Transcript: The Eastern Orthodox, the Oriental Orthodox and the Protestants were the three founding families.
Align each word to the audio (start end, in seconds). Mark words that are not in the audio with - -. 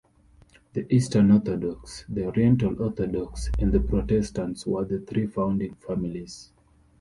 The 0.73 0.91
Eastern 0.91 1.29
Orthodox, 1.29 2.05
the 2.09 2.25
Oriental 2.25 2.73
Orthodox 2.81 3.51
and 3.59 3.71
the 3.71 3.81
Protestants 3.81 4.65
were 4.65 4.83
the 4.83 4.97
three 4.99 5.27
founding 5.27 5.75
families. 5.75 6.49